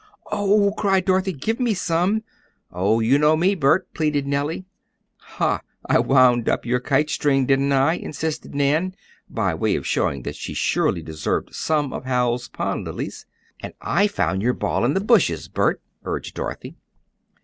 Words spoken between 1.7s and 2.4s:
some!"